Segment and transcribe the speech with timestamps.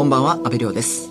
[0.00, 1.10] こんばんは、阿部亮です。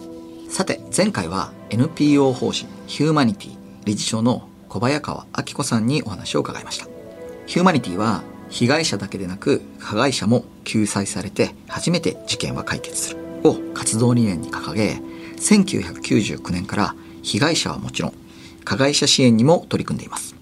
[0.50, 6.88] さて、前回は NPO 法人ヒューマニティ理事長の小早川明子さんにお話を伺いました。
[7.46, 14.99] ヒューマニティは被害者だけでなく加害者も救済されて初めて事件は解決するを活動理念に掲げ、
[15.38, 18.13] 1999年から被害者はもちろん
[18.66, 20.34] 加害者支援にも取り組んでいます。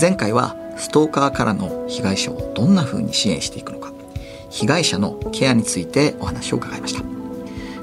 [0.00, 3.92] 前回はストーカーからの被害者をどんな風に支援していくのか、
[4.48, 7.19] 被害者のケアについてお話を伺いました。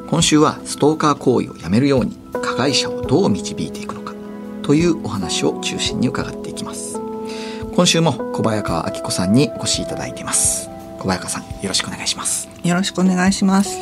[0.10, 4.14] 今週はストーカー行為をやめるように加害者をどう導いていくのか
[4.64, 7.00] というお話を中心に伺っていきます。
[7.76, 10.70] 今週も小早川明子さんにお越しいただいています。
[11.00, 12.50] 小早川さん、よろしくお願いします。
[12.64, 13.78] よろしくお願いします。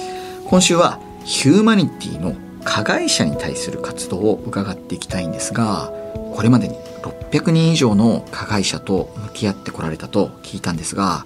[0.49, 5.91] 今週はヒューマニティの加害者に対する活動を伺っていきたいんですが、
[6.33, 11.25] これまでに600人以上の加害者と向き合ってこられたと聞いたんですが、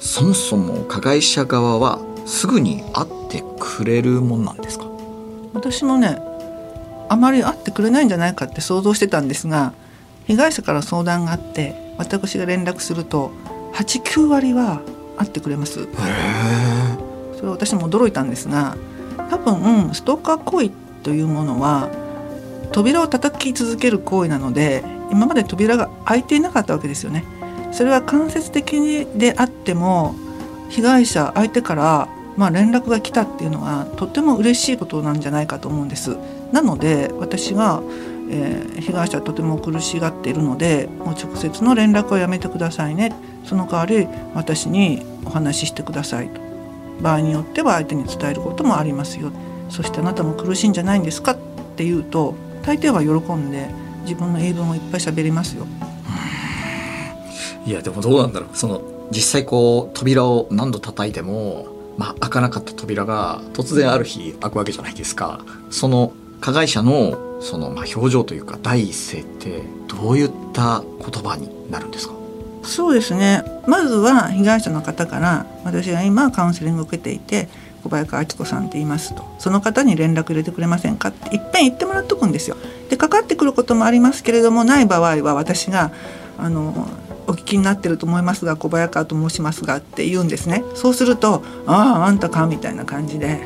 [0.00, 4.84] そもそも加害者側はすぐに会ってくれるもんなんですか？
[5.54, 6.18] 私もね、
[7.08, 9.72] あまり会ってくれないんじゃないかって想像してたんですが、
[10.26, 13.30] 被害者から相談があって、私が連絡すると、
[13.74, 14.80] 8、9割は
[15.16, 15.88] 会ってくれます。
[17.36, 18.76] それは私も驚いたんですが、
[19.30, 20.70] 多分ストーカー行為
[21.02, 21.88] というものは
[22.72, 27.24] 扉を叩き続ける行為なので、今まで扉が開いていなかったわけですよね。
[27.72, 30.14] それは間接的であっても
[30.68, 32.08] 被害者相手から
[32.40, 36.16] まあ連絡が来たっていうのはとっても嬉しいことなんじゃないかと思うんです。
[36.52, 37.82] なので私が、
[38.30, 46.40] えー被害者とても苦しがっているのでもう直接の連絡はやめてくださいねその代わり私にお話ししてくださいと
[47.02, 49.32] 場合によっては相手に伝えることもありますよ
[49.68, 51.36] そしてあなたも苦しいんじゃないんですかっ
[51.76, 53.68] て言うと大抵は喜んで
[54.04, 55.66] 自分の言い分をいっぱい喋りますよ。
[57.66, 61.66] いやでもどうなんだろうその実際こう扉を何度叩いても、
[62.00, 65.44] まあ、開かなかった扉が突然ある日開くわけじゃないですか。
[65.68, 72.14] その加害者のそのまあ表情というか第一声ってどういった言葉になるんですか？
[72.62, 73.44] そうですね。
[73.66, 77.48] まずは被害者の方から私が今カウンセリングを受けていて
[77.84, 79.22] 小早川明子さんって言いますと。
[79.38, 81.10] その方に連絡入れてくれませんか？
[81.10, 82.56] っていっぺん言ってもらっとくんですよ。
[82.88, 85.92] でかかってくることもありますけれどもない場合は私が
[86.38, 86.88] あの
[87.30, 90.64] お聞きになってると思いますが小早川と申しますがって言うんですね。
[90.74, 93.40] そうするとあああんたかみたいな感じで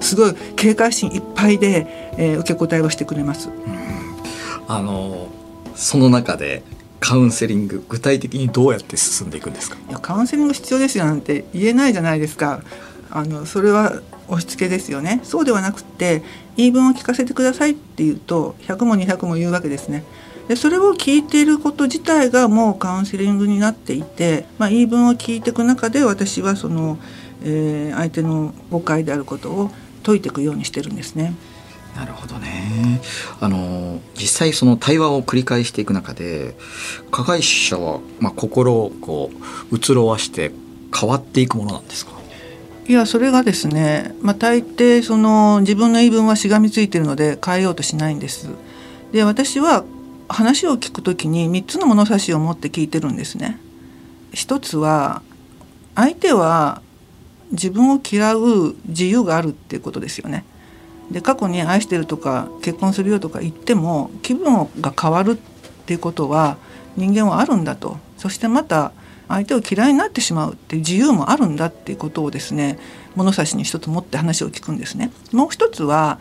[0.00, 1.86] すごい警戒心いっぱいで、
[2.18, 3.48] えー受け答えをしてくれます。
[4.66, 5.28] あの
[5.74, 6.62] その中で
[7.00, 9.76] カウンセリング具体的にどうやって進んでいくんですか？
[9.88, 12.60] いやカウンセリング必要ですよなんて言えないじゃないですか。
[13.10, 15.20] あのそれは押し付けですよね。
[15.22, 16.22] そうではなくって
[16.56, 20.04] 言い分を聞かせてくださいって言うと100も200も言うわけですね
[20.48, 26.98] でそれを聞いていること自体がもうカウンセリングになっていて、まあ、言い分を聞いていく中で私はその、
[27.44, 29.70] えー相手の誤解であることを
[30.02, 31.34] 解いていくようにしてるんですね。
[31.96, 33.00] なるほどね。
[33.40, 36.56] あの実際その対話を繰り返していく中で
[37.10, 39.30] 加害者はまあ心をこ
[39.72, 40.52] う移ろわして
[40.98, 42.12] 変わっていくものなんですか？
[42.86, 48.48] いやそれがですね、まあ、大抵その自分の言い分はしがみついているので変えようとしないんです。
[49.12, 49.84] で私は
[50.28, 53.58] 話を聞くときに3つの物差しを持って聞いてるんですね。
[54.32, 55.22] 一つは
[55.94, 56.82] 相手は
[57.50, 60.44] 自分を嫌う自由があるっていうことですよね。
[61.10, 65.36] で過去に愛してるとか結婚するよとか言っても気分が変わるっ
[65.86, 66.58] ていうことは
[66.96, 68.92] 人間はあるんだとそしてまた
[69.28, 72.78] 相手を嫌いになってしまうっていう自由もあるんだっていうことをですね
[73.14, 75.10] 物差しに一つ持って話を聞くんですね。
[75.32, 76.20] もう一つは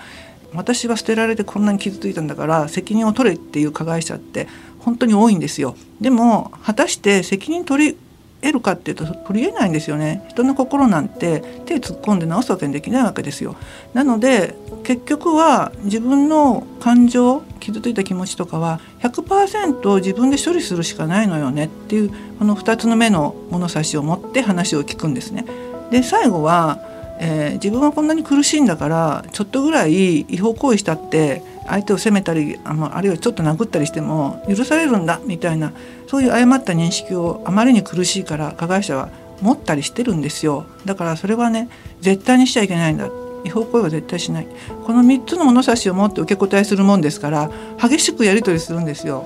[0.53, 4.47] 私は捨てられてこんなに傷ついたんだから責任を取れっていう加害者って
[4.79, 5.75] 本当に多いんですよ。
[5.99, 7.97] でも果たして責任取り
[8.41, 10.23] 得るかっていうと取り得ないんですよね。
[10.29, 13.55] 人の心なんて手突っ込んで直すわけにできないわけですよ。
[13.93, 21.65] なので結局は自分の感情傷ついた気持ちとかは100%自分で処理するしかないのよね。
[21.65, 25.45] っていうこの2つの目の物差しを持って話を聞くんですね。
[25.91, 26.79] で最後は、
[27.19, 35.73] えー自分はこんなに苦しいんだからちょっとぐらい違法行為したって相手を責めたりあのあるいはちょっと殴ったりしても許されるんだみたいな
[36.07, 39.09] そういう誤った認識をあまりに苦しいから加害者は
[39.41, 40.65] 持ったりしてるんですよ。
[40.85, 41.69] だからそれはね
[42.01, 43.09] 絶対にしちゃいけないんだ。
[43.43, 44.47] 違法行為は絶対しない。
[44.85, 49.25] この3つの物差しを持って受け答えするもんですから激しくやり取りするんですよ。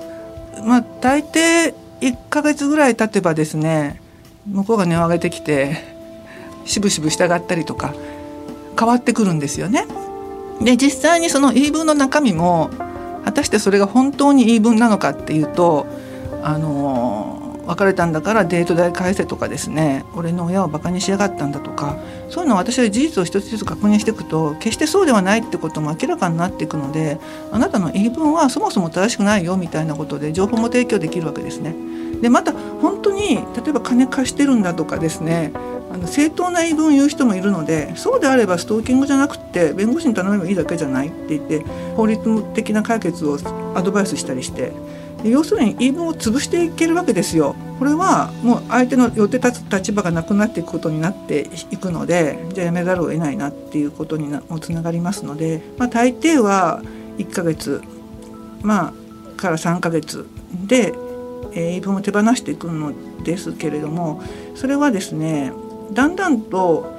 [0.66, 4.00] まあ大抵1ヶ月ぐらい経てばですね
[4.46, 5.91] 向こうが値を上げてきて
[6.64, 7.94] しぶしぶ従ったりとか
[8.78, 9.86] 変わってくるんですよね。
[10.60, 12.70] で実際にその言い分の中身も
[13.24, 15.86] 果たしてそれが本当に言い分なのかっていうと
[16.42, 21.96] あの別れたんだからデート代返せとかですね俺の親をバカにしやがったんだとか
[22.28, 27.18] そういうのを私は事実を一つずつ確認していくと決してそうではないってことも明らかになっていくので
[27.52, 31.74] あなたの言い分はそもそも正しくないよみたいなことで情報も提供できるわけですね。
[32.22, 35.52] でまた本当に例えば金貸してるんだとかですね
[35.92, 41.60] あの正当な言い分を言う人もいるのでそうであればストーキングじゃなくて弁護士に頼めばいいだけじゃないって言って
[41.96, 43.36] 法律的な解決を
[43.74, 44.72] アドバイスしたりして
[45.24, 47.54] 要するに言い分を潰していけるわけですよ。
[47.78, 56.82] これはもう相手の予定立つ立場がなくなっていくことになっていくのでじゃあやめざるを得ないなっていうことにもつながりますので、まあ、大抵は
[57.18, 57.82] 1ヶ月
[58.62, 59.02] まあ
[59.36, 60.94] から3ヶ月で、
[61.52, 62.92] え、言い分を手放していくの
[63.22, 64.22] ですけれども
[64.54, 65.52] それはですね
[65.92, 66.92] だんだんと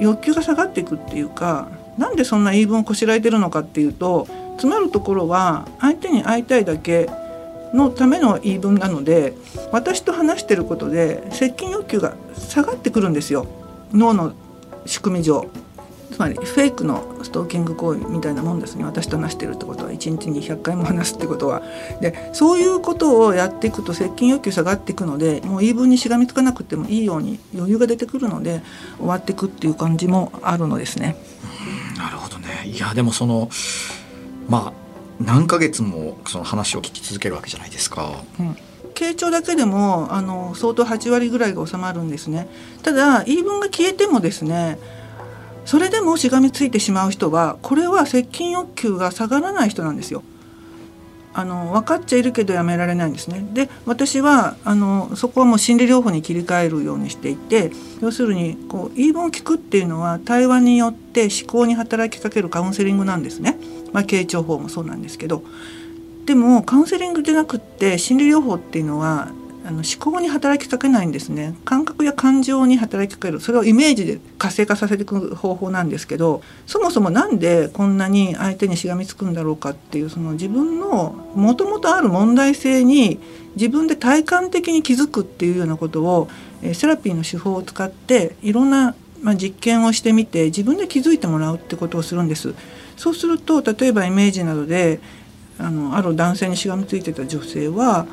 [0.00, 1.68] 欲求が下がっていくっていうか
[1.98, 7.08] なんでそんな言い分をこしらえてるのかっていうと詰まるところは相手に会いたいだけ
[7.74, 9.34] のための言い分なので
[9.72, 13.46] 私と話してることで接近欲求が下がってくるんですよ。
[13.92, 14.32] 脳の
[14.84, 15.48] 仕組み上。
[16.10, 18.84] つまりフェイクのストーキング行為みたいなもんですね。
[18.84, 19.90] 私と話してるってことは。
[19.90, 21.62] 1日に100回も話すってことは。
[22.00, 28.62] でそういうことをやっていくと接近欲求下がっていくのでもう言い分にしがみつかなくてもいいように余裕が出てくるので
[28.98, 31.16] 終わっていくっていう感じもあるのですね。
[31.98, 32.64] なるほどね。
[32.66, 33.48] いやでもその
[34.48, 34.72] まあ
[35.20, 38.22] 何ヶ月もその話を聞き続けるわけじゃないですか。
[38.38, 38.56] うん。
[38.94, 42.48] 傾聴だけでもあの相当8割ぐらいが収まるんですね。
[42.82, 44.78] ただ言い分が消えてもですね
[45.66, 50.22] それでもしがみついてしまう人はこれは接近欲求が下がらない人なんですよ。
[51.38, 53.44] あの分かっちゃいるけどやめられないんですね。
[53.52, 63.58] で私はあのそこはもう心理療法に切り替えるようにしていて要するにこう言い分を聞くっていうのは対話によって思考に働きかけるカウンセリングなんですね。
[63.92, 65.42] まあ、傾聴法もそうなんですけど。
[66.24, 69.28] でもカウンセリングじゃなくって心理療法っていうのは
[69.66, 83.18] あの思考に働きかけないんですね感覚や感情に働きかけるそれをイメージで活性化させていく方法なんですけどそもそも何でこんなに相手にしがみつくんだろうかっていうその自分のもともとある問題性に
[83.56, 86.28] 自分で体感的に気づくっていうようなことを
[86.74, 92.54] セラピーの手法を使っていろんなま実験をしてみて自分で気づいてもらうってことをするんです。
[92.96, 95.00] そうすると例えばイメージなどで
[95.58, 98.06] あのある男性にしがみついてた女性は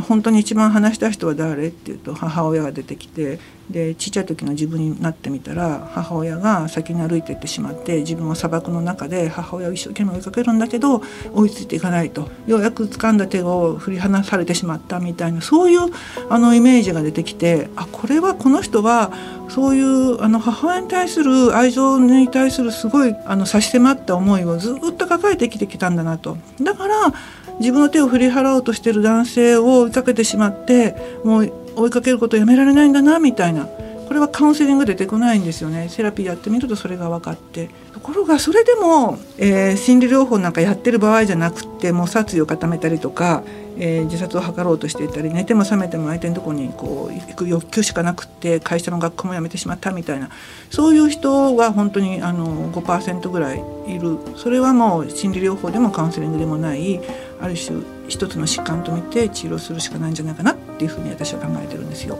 [0.00, 1.68] 本当に一番話した人は誰？
[1.68, 3.38] って言うと母親が出てきて
[3.70, 11.02] でちっちゃい時の自分になってみたら母親が先に歩いていってしまって自分は砂漠の中で母親を一生懸命追いかけるんだけど
[11.32, 15.80] 追いついていかないとようやく掴んだ手を振り離されてしまったみたいなそういう
[16.28, 19.12] あのイメージが出てきてあこれはこの人は
[19.48, 26.38] そういうあの母親に対する愛情に対するすごいあの差し迫った思いをずっと抱えてきてきたんだなと。
[26.60, 27.12] だから
[27.58, 33.68] 自分の手を振り払おうとしてる男性を追いかけてしまってもう追いかけることをやめられないんだなみたいな。
[34.12, 35.88] これはカウンセリングで出てこないんですよね。
[35.88, 37.70] セラピーやってみるとそれが分かって。
[37.94, 43.42] ところがそれでも、えー、心理療法なんかやってる場合じゃなくてもう殺意を固めたりとか、
[43.78, 50.28] えー、自殺を図ろうとしていたり寝ても覚めても相手のとこにこう行く欲求しかなくって会社の学校も辞めてしまったみたいな。
[50.70, 54.18] そういう人が本当にあの5%ぐらいいる。
[54.36, 57.00] それはもう心理療法でもカウンセリングでもない。
[57.42, 62.16] ある種一つの疾患と見て治療するしかないんじゃないかなっていうふうに私は考えてるんですよ。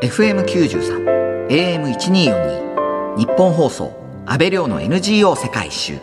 [0.00, 3.92] FM93 AM1242 日本放送
[4.24, 5.98] 安倍亮の NGO 世界一周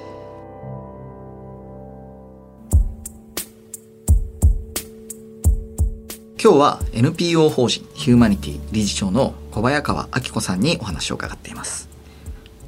[6.41, 11.89] 今日は NPO 法人ヒューマニティ理事長の小早川明子さんにお話を伺っています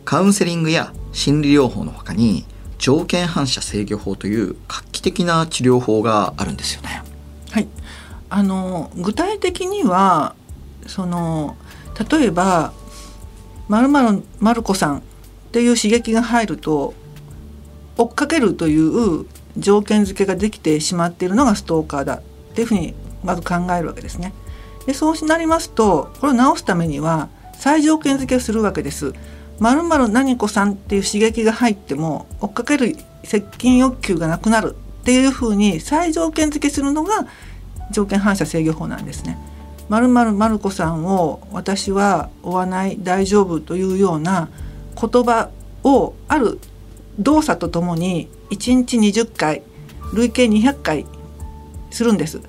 [0.05, 2.45] カウンセリングや心理療法のほかに
[2.77, 7.03] 条件反射制御法という画期的な治療法があるんですよね。
[7.51, 7.67] はい、
[8.29, 10.35] あの具体的には
[10.85, 11.55] その
[12.09, 12.73] 例えば
[13.67, 15.01] まるまるまる子さんっ
[15.51, 16.93] ていう刺激が入ると
[17.97, 19.25] 追っかけるという
[19.57, 22.21] 条件付けができてしまっているのがストーカーだっ
[22.53, 22.93] ていうふうに
[23.23, 24.33] まず考えるわけですね。
[24.85, 29.13] でそうなりますとこれを直すためには再条件付けをするわけです。
[29.59, 37.27] まるまる何子さんっていう刺激が入っても追っかける接近欲求がなくなるっていうふうに再条件付けするのが
[37.91, 39.37] 条件反射制御法なんですね。
[39.89, 44.49] まるまるまる子さんを私は追わない大丈夫というような
[44.99, 45.49] 言葉
[45.83, 46.59] をある
[47.19, 49.63] 動作とともに1日20回
[50.13, 51.05] 累計200回
[51.89, 52.41] するんです。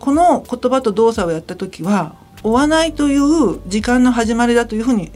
[0.00, 5.12] この言葉と動作をやった時は追わないという時間の始まりだというふうに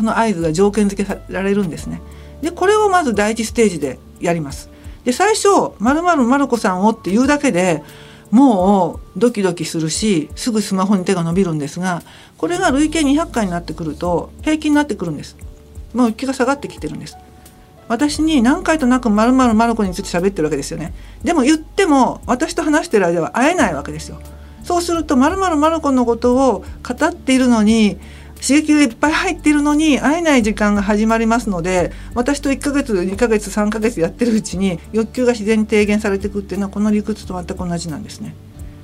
[0.00, 2.00] その合図が条件付けられるんですね。
[2.40, 4.70] でこれをまず第一ステージでやります。
[5.04, 7.82] で最初「まるまるまる子さんを」って言うだけで
[8.30, 12.02] もうドキドキするしすぐスマホに手が伸びるんですが
[12.38, 15.36] これが累計200回になってくると平均になってくるんです
[15.92, 17.16] もう気が下がってきてるんです
[17.88, 24.20] 私に何回となくまるまるまる子について喋ってるわけですよねでも言っても私と話してる間は会えないわけですよ
[24.62, 27.98] そうするとまるまるまる子のことを語っているのに
[28.40, 38.34] 刺激がいっぱい入ってるのに会えない時間が始まりますので私と1ヶ月2ヶ月3ヶ月やってるうちに欲求が自然に低減されていくっていうのはこの理屈と全く同じなんですね。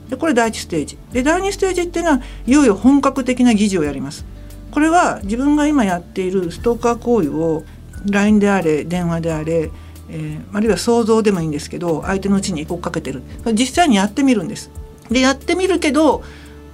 [0.09, 0.99] でこれ第1ステージ。
[1.13, 4.25] で第2ステージっていうのはいよいよ本格的な疑似をやります。
[4.71, 7.65] これは自分が今やっているストーカー行為を
[8.11, 9.71] LINE であれ電話であれ、
[10.11, 13.23] えー、あるいは想像でもいいんですけど相手のうちに追っかけてる。
[13.53, 14.71] 実際にやってみるんです。
[15.11, 16.23] でやってみるけど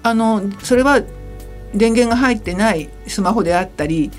[0.03, 1.01] あのそれは
[1.75, 4.11] 電源が入ってないスマホであったり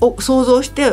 [0.00, 0.92] を想像して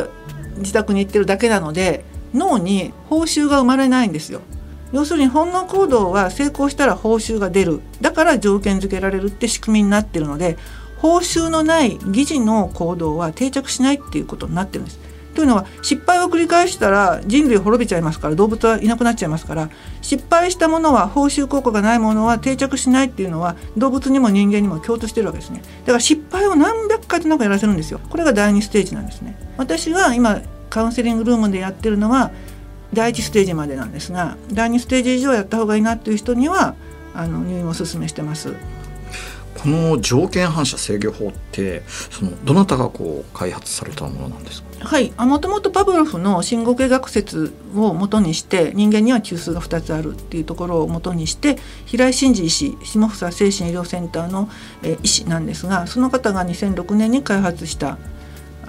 [0.58, 4.40] 自宅に行ってるだけなので脳に報酬が生まれないんですよ
[4.92, 10.56] 要するに本能行動は成功したら報酬が出るだから条件付けられるって仕組みになってるので
[10.98, 15.05] 報酬のない疑似の行動は定着しないっていうことになってるんです。
[15.36, 19.70] というのは失敗を繰り返したら人類滅びちゃいますから動物はいなくなっちゃいますから
[20.02, 25.62] 失敗したものは報酬効果がないものは定着しないっていうのは動物にも人間にも共通してるわけですね。
[25.82, 28.00] だから失敗を何百回となんかやらせるんですよ。
[28.10, 29.38] これが第2ステージなんですね。
[29.56, 30.40] 私が今
[30.70, 32.32] カウンセリングルームでやってるのは
[32.92, 36.74] 第1ステージまでなんですが第2ステージ以上やった方がいいなっていう人には
[37.14, 38.54] あの入院をおすすめしてます。
[39.58, 44.65] この条件反射制御法ってそのどなたがこう開発されたものなんですか？
[44.80, 45.12] はい。
[45.16, 51.56] もともとパブロフの信号系学説をもとにして人間には中枢が2つあるっていうところをもとにして
[51.86, 54.48] 平井真二医師下房精神医療センターの、
[54.82, 57.98] え医師なんですがその方が2006年に開発した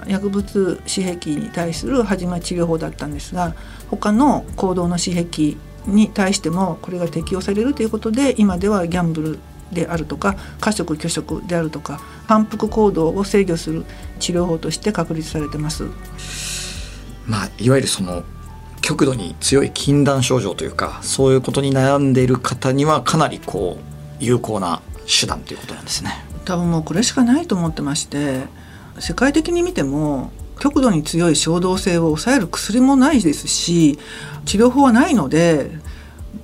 [0.06, 3.54] 薬物刺激に対する始まり治療法だったんですが
[3.90, 9.38] 他の行動の刺激に対してもこれが適用されるということで今ではギャンブル
[9.72, 13.84] であるとか過食拒食であるとか反復行動を制御する
[14.18, 15.84] 治療法として確立されてます。
[17.26, 18.24] まあ、いわゆるその
[18.80, 23.84] 極度に強い禁断症状というかそういうことに悩んでいる方にはかなりこう
[24.18, 26.24] 有効な手段ということなんですね。
[26.44, 28.44] 多分もうこれしかないと思ってまして
[28.98, 33.98] 世界的に見ても極度に強い衝動性を抑える薬もないですし
[34.46, 35.70] 治療法はないので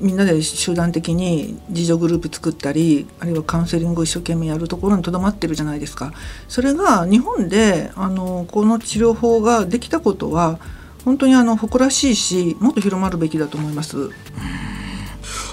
[0.00, 6.12] みんなで集団的に自助グループ作ったりあるいはカウンセリングを一生懸命やるところにとどまってるじゃないですか
[6.48, 10.58] それが日本であのこの治療法ができたことは
[11.04, 14.10] 本当にあの誇らしいしもっと広まるべきだと思います。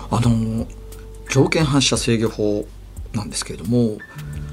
[0.10, 0.66] あの
[1.30, 2.66] 条件反射制御法
[3.14, 3.98] なんですけれども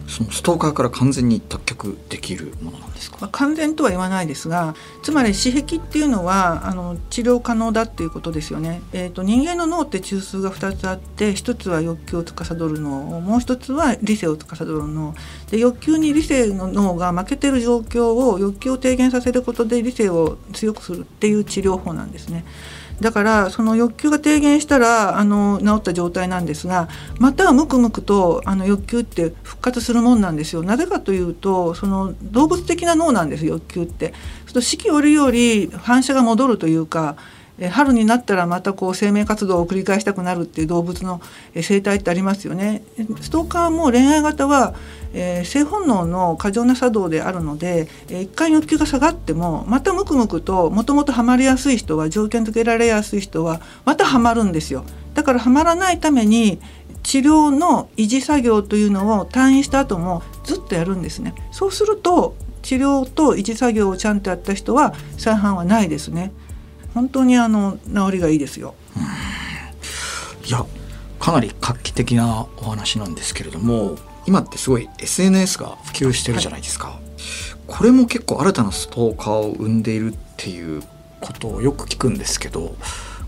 [0.08, 15.14] そのストーカーから完全に脱却できるものなんですか、まあ、完全とは言わないですがつまり刺激っていうのはあの治療可能だっていうことですよね、えーと、人間の脳って中枢が2つあって1つは欲求を司る脳もう1つは理性を司る脳。
[15.50, 22.44] で欲求に理性の脳が負けてる状況を欲求を低減させることで理性を強くするっていう治療法なんですね。
[23.00, 26.88] だからその欲求が低減したらあの治った状態なんですが
[27.18, 30.62] またむくむくとあの欲求って復活するもんなんですよ。
[30.62, 34.14] なぜかというとその動物的な脳なんです欲求って。
[34.60, 37.16] 四季折々反射が戻るというか
[37.70, 41.20] 春になったらまたこう生命活動を繰り返したくなるっていう動物の
[41.60, 42.82] 生態ってありますよね。
[43.20, 44.74] ストーカーも恋愛型は、
[45.12, 54.84] えー、性本能の過剰な作動であるので、えー、一回欲求が下がってもまたムクムクともともとハマりやすい人は条件付けられやすい人はまたハマるんですよ。
[55.14, 56.60] だからハマらないために
[57.02, 61.34] 治療の維持作業というのを退院した後もずっとやるんですね。
[61.50, 66.32] そうすると治療と維持作業をちゃんとやった人は再犯はないですね。
[66.98, 68.74] 本当にあの治りがいいですよ。
[70.44, 70.66] いや
[71.20, 76.98] かなり画期的なお話なんですけれども今ってすごい SNS が普及してるじゃないですか、はい、
[77.68, 80.82] これも結構新たなストーカーを生んでいるっていう
[81.20, 82.74] ことをよく聞くんですけど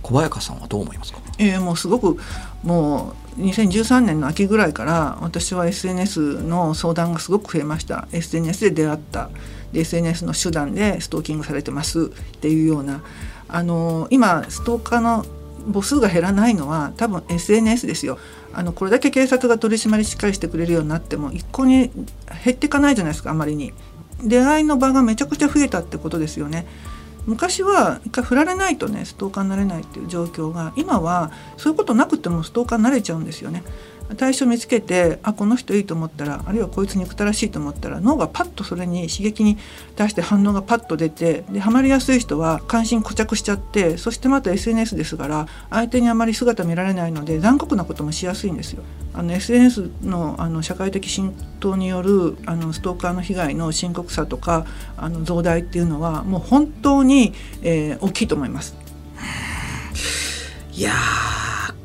[0.03, 1.21] 小早川さんはどう思いますか？
[1.39, 2.19] えー、もうすごく
[2.65, 8.09] もう2013年の秋ぐらいから私は SNS の相談がすごく増えました。
[8.11, 9.31] SNS で出会った。
[9.73, 13.03] で SNS の手段でストーキングされてますっていうような
[13.53, 15.25] あの今ストーカーの
[15.73, 18.19] 母数が減らないのは多分 SNS ですよ。
[18.53, 21.91] あのこれだけ警察が取り締まりしっかりしてくれるようになっても一向に
[22.45, 23.73] 減っていかないじゃないですかあまりに。
[24.23, 26.67] 出会いの場がめちゃくちゃ増えたってことですよね。
[27.27, 33.63] 昔は一回振られないとねストーカーになれないっていう状況が今はそういうことなくてもストーカーになれちゃうんですよね。
[34.17, 39.59] 対象見つけてあこの人いいと思ったらあるいはこいつ憎たらしいと思ったら脳がパッとそれに刺激に
[39.97, 48.83] 対して反応がパッと出てでハマりやすい人は関心固着しちゃってそしてまた SNS ですから相手にあまり姿見られないので残酷なこともしやすいんですよ。
[49.13, 58.77] あの SNS のあの社会的浸透によるあのストーカーの被害の深刻さとかあの増大っていうのはもう本当に、えー、大きいと思います。
[60.73, 60.93] いや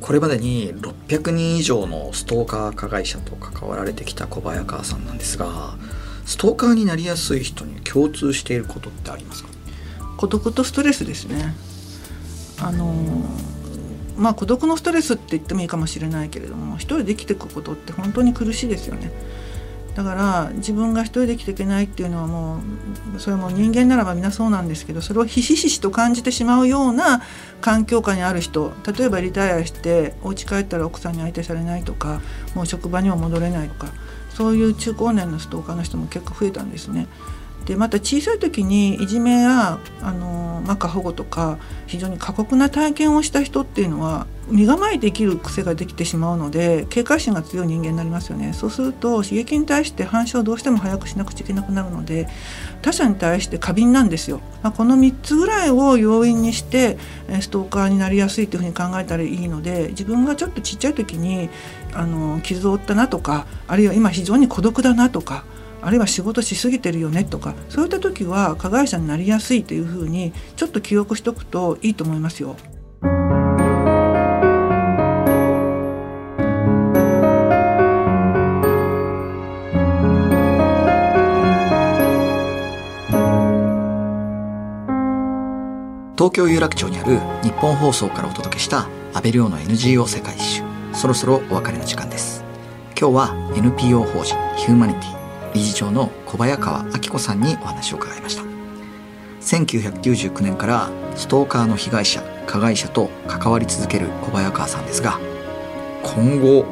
[0.06, 5.80] これまでに600人以上のストーカー加害者と関わられてきた小早川さんなんですが
[6.28, 9.50] ストーカーになりやすい人に共通していることってありますか？
[10.18, 11.56] 孤独とストレスですね。
[12.62, 12.94] あの
[14.16, 19.12] まあ孤独のストレスって言ってもいいかもしれないけれども一人で生きていくことって本当に苦しいですよね。
[19.96, 22.60] だから自分が一人で生きていけないっていうのはも
[23.16, 27.22] うそれも人間ならば皆そうなんですけどそれをひしひしと感じてしまうような
[27.62, 32.22] 環境下にある人例えばリタイアしてお家帰ったら奥さんに相手されないとか
[32.56, 33.88] もう職場には戻れないとか
[34.32, 37.08] そういう中高年のストーカーの人も結構増えたんですね。
[37.66, 41.58] でまた小さい時にいじめやあの、まあ、過保護とか
[41.88, 48.54] 非常に過酷な体験をした人っていうのは身構えて生きる癖ができてしまうので警戒心が強い人間になりますよね。
[48.54, 52.28] そうすると刺激に対して反射をどうしても早くしなくちゃいけなくなるので
[52.84, 57.00] 他者に対して過敏なんですよ、まあ、この3つぐらいを要因にして
[57.42, 61.50] ストーカーになりやすいというふうに考えたらいいので自分がちょっとちっちゃい時に
[61.94, 65.44] あの傷を負ったなとかあるいは今非常に孤独だなとか
[65.86, 72.56] あるいは仕事しすぎてるよねとかそういった時は加害者になりやすいというふうにちょっと記憶しておくといいと思いますよ。
[86.18, 90.64] 東京有楽町にある日本放送からお届けした安倍亮の NGO 世界一周。
[90.94, 92.44] そろそろお別れの時間です。
[93.00, 95.25] 今日は NPO 法人ヒューマニティ。
[95.56, 98.44] 理事長の小早川明子さんにお話を伺いました。
[99.40, 105.20] 1999年からストーカーの被害者加害者と関わり続ける小早川さんですが
[106.04, 106.66] 今後、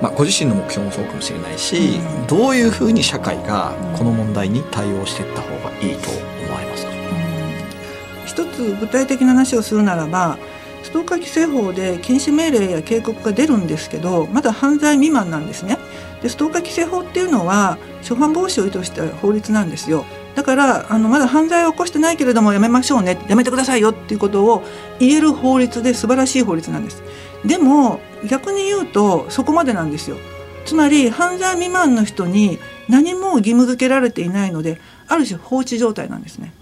[0.00, 10.38] まあ、ご自身の目標もそうかもしれないし、うん、どういうふうに社会がこの問題に対応していった方がいいと思われますか、うん、一つ具体的な話をするならば
[10.82, 15.78] ストーカー規制法で禁止命令や警告が出るんですけどまだ犯罪未満なんですね。
[16.24, 20.06] でストーカー規制法っていうのは初犯防止を意図した法律なんですよ。
[20.34, 24.62] だからあのまだ犯罪を起こしてないけれどもやめましょうねやめてくださいよっていうことを
[24.98, 27.02] 言える法律で素晴らしい法律なんです。
[27.44, 30.16] でも逆に言うとそこまでなんですよ。
[30.64, 32.58] つまり犯罪未満の人に
[32.88, 36.54] 何も義務付けられていないのである種放置状態なんですね。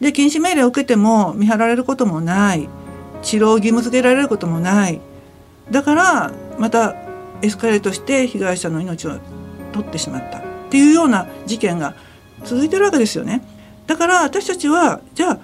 [0.00, 2.68] で禁止命令を受けても見張られることもない。
[3.22, 5.00] 治療を義務付けられることもない。
[5.70, 7.03] だからまた
[7.42, 9.18] エスカレートして被害者の命を
[9.72, 11.94] 取ってしまったっていうような事件が
[12.44, 13.42] 続いてるわけですよね。
[13.86, 15.38] だから私たちはじゃあ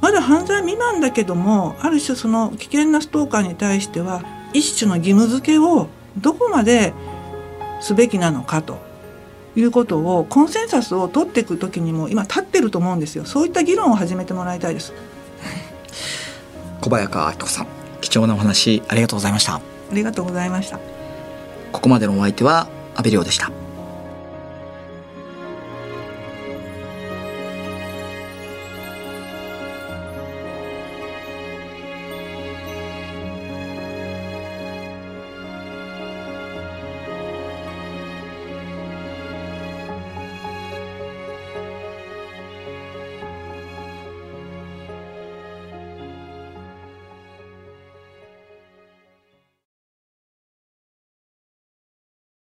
[0.00, 4.22] まだ犯罪未満だけどもある種その危険なストーカーに対しては
[4.52, 6.92] 一種の義務付けをどこまで
[7.80, 8.78] すべきなのかと
[9.54, 13.24] いうことをコンセンサスを取っていく時にも今立ってると思うんですよ。
[13.24, 14.92] そういった議論を始めてもらいたいです。
[16.80, 17.66] 小早川明子さん
[18.00, 19.60] 貴重なお話ありがとうございました。
[19.90, 20.95] ありがとうございました
[21.72, 23.65] ここまでのお相手は阿部亮でした。